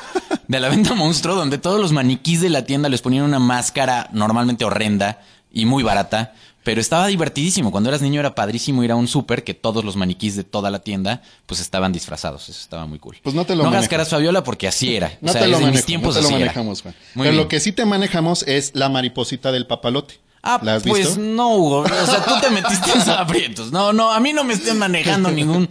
[0.48, 4.08] de la venta monstruo, donde todos los maniquís de la tienda les ponían una máscara
[4.12, 5.20] normalmente horrenda
[5.52, 7.70] y muy barata, pero estaba divertidísimo.
[7.70, 10.70] Cuando eras niño era padrísimo ir a un súper que todos los maniquís de toda
[10.70, 12.48] la tienda pues estaban disfrazados.
[12.48, 13.16] Eso estaba muy cool.
[13.22, 15.16] Pues no te lo No caras Fabiola porque así era.
[15.20, 16.38] No o sea, te lo desde mis manejo, tiempos no te lo era.
[16.38, 16.94] manejamos, Juan.
[17.14, 17.42] Muy Pero bien.
[17.44, 20.18] lo que sí te manejamos es la mariposita del papalote.
[20.42, 21.20] Ah, ¿La has pues visto?
[21.20, 21.80] no, Hugo.
[21.80, 23.72] O sea, tú te metiste en aprietos.
[23.72, 25.68] No, no, a mí no me estén manejando ningún...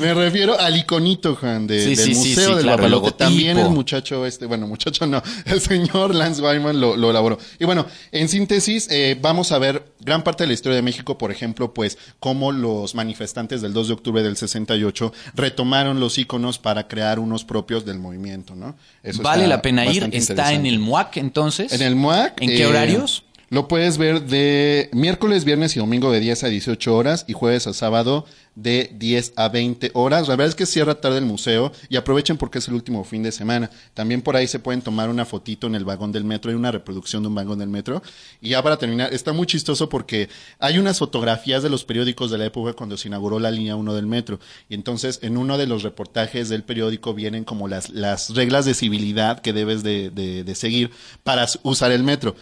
[0.00, 3.12] Me refiero al iconito, Juan, de- Sí, del sí, Museo sí, del claro, Papalote.
[3.12, 7.38] También el muchacho este, bueno, muchacho no, el señor Lance Wyman lo, lo elaboró.
[7.58, 11.16] Y bueno, en síntesis, eh, vamos a ver gran parte de la historia de México,
[11.16, 16.58] por ejemplo, pues cómo los manifestantes del 2 de octubre del 68 retomaron los iconos
[16.58, 18.76] para crear unos propios del movimiento, ¿no?
[19.02, 20.08] Eso Vale la pena ir.
[20.12, 21.72] Está en el MUAC entonces.
[21.72, 22.42] En el MUAC.
[22.42, 23.24] ¿En qué eh, horarios?
[23.50, 27.66] Lo puedes ver de miércoles, viernes y domingo de 10 a 18 horas y jueves
[27.66, 30.28] a sábado de 10 a 20 horas.
[30.28, 33.22] La verdad es que cierra tarde el museo y aprovechen porque es el último fin
[33.22, 33.70] de semana.
[33.94, 36.50] También por ahí se pueden tomar una fotito en el vagón del metro.
[36.50, 38.02] Hay una reproducción de un vagón del metro.
[38.42, 42.36] Y ya para terminar, está muy chistoso porque hay unas fotografías de los periódicos de
[42.36, 44.40] la época cuando se inauguró la línea 1 del metro.
[44.68, 48.74] Y entonces en uno de los reportajes del periódico vienen como las, las reglas de
[48.74, 50.90] civilidad que debes de, de- de seguir
[51.22, 52.36] para usar el metro.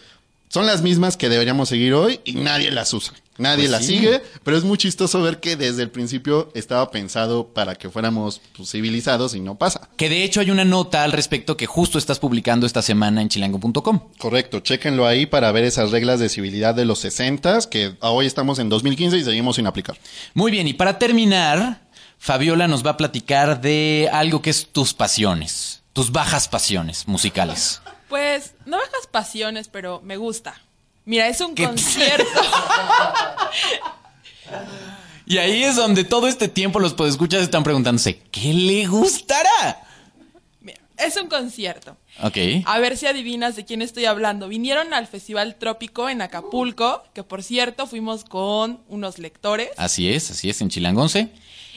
[0.49, 3.13] Son las mismas que deberíamos seguir hoy y nadie las usa.
[3.37, 3.97] Nadie Pues las sí.
[3.97, 8.41] sigue, pero es muy chistoso ver que desde el principio estaba pensado para que fuéramos
[8.55, 9.89] pues, civilizados y no pasa.
[9.95, 13.29] Que de hecho hay una nota al respecto que justo estás publicando esta semana en
[13.29, 13.99] chilango.com.
[14.17, 18.57] Correcto, chéquenlo ahí para ver esas reglas de civilidad de los 60 que hoy estamos
[18.57, 19.97] en 2015 y seguimos sin aplicar.
[20.33, 21.81] Muy bien, y para terminar,
[22.17, 27.81] Fabiola nos va a platicar de algo que es tus pasiones, tus bajas pasiones musicales.
[28.09, 30.59] Pues no bajas pasiones, pero me gusta.
[31.05, 31.65] Mira, es un ¿Qué?
[31.65, 32.25] concierto.
[35.29, 39.83] Y ahí es donde todo este tiempo los podescuchas están preguntándose, ¿qué le gustará?
[40.61, 41.97] Mira, es un concierto.
[42.23, 42.37] Ok.
[42.65, 44.47] A ver si adivinas de quién estoy hablando.
[44.47, 49.69] Vinieron al Festival Trópico en Acapulco, que por cierto fuimos con unos lectores.
[49.75, 51.27] Así es, así es, en Chilangonce.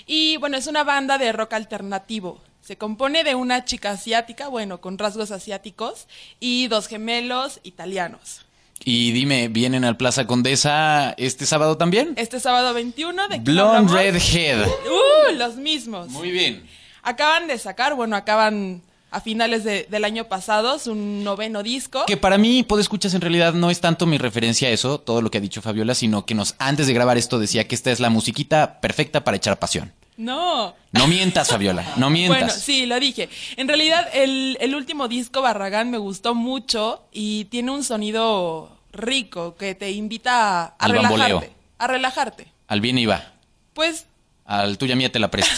[0.06, 2.40] Y bueno, es una banda de rock alternativo.
[2.60, 6.06] Se compone de una chica asiática, bueno, con rasgos asiáticos,
[6.38, 8.42] y dos gemelos italianos.
[8.84, 12.14] Y dime, ¿vienen al Plaza Condesa este sábado también?
[12.16, 13.92] Este sábado 21 de Blonde?
[13.92, 14.66] Redhead.
[14.66, 16.08] Uh, los mismos.
[16.08, 16.66] Muy bien.
[17.02, 22.06] Acaban de sacar, bueno, acaban a finales de- del año pasado su noveno disco.
[22.06, 25.30] Que para mí, escuchas en realidad no es tanto mi referencia a eso, todo lo
[25.30, 28.00] que ha dicho Fabiola, sino que nos antes de grabar esto decía que esta es
[28.00, 29.92] la musiquita perfecta para echar pasión.
[30.20, 30.74] No.
[30.92, 32.38] No mientas, Fabiola, no mientas.
[32.38, 33.28] Bueno, sí, lo dije.
[33.56, 39.56] En realidad, el, el último disco, Barragán, me gustó mucho y tiene un sonido rico
[39.56, 41.26] que te invita a, a Al bamboleo.
[41.40, 41.52] relajarte.
[41.78, 42.46] A relajarte.
[42.68, 43.32] Al bien iba.
[43.72, 44.06] Pues
[44.44, 45.54] Al tuya mía te la presto.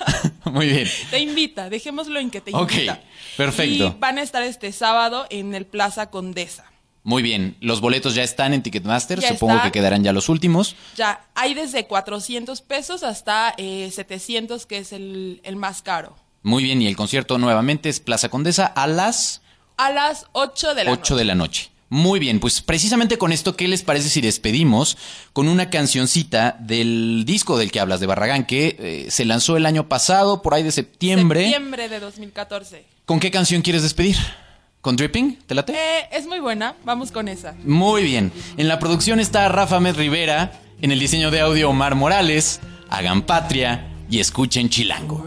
[0.46, 0.88] Muy bien.
[1.10, 3.00] te invita, dejémoslo en que te Ok, invita.
[3.36, 3.94] perfecto.
[3.96, 6.64] Y van a estar este sábado en el Plaza Condesa.
[7.02, 7.56] Muy bien.
[7.60, 9.20] Los boletos ya están en Ticketmaster.
[9.20, 9.70] Ya Supongo están.
[9.70, 10.76] que quedarán ya los últimos.
[10.96, 16.14] Ya, hay desde 400 pesos hasta eh, 700, que es el, el más caro.
[16.42, 16.82] Muy bien.
[16.82, 19.40] Y el concierto nuevamente es Plaza Condesa a las
[19.78, 21.14] A las 8 de la 8 noche.
[21.16, 21.70] de la noche.
[21.92, 24.96] Muy bien, pues precisamente con esto, ¿qué les parece si despedimos
[25.32, 29.66] con una cancioncita del disco del que hablas, de Barragán, que eh, se lanzó el
[29.66, 31.40] año pasado, por ahí de septiembre?
[31.40, 32.84] Septiembre de 2014.
[33.06, 34.16] ¿Con qué canción quieres despedir?
[34.80, 35.36] ¿Con Dripping?
[35.46, 35.74] ¿Te late?
[35.74, 37.54] Eh, es muy buena, vamos con esa.
[37.64, 38.32] Muy bien.
[38.56, 43.22] En la producción está Rafa Med Rivera, en el diseño de audio Omar Morales, hagan
[43.22, 45.26] patria y escuchen Chilango.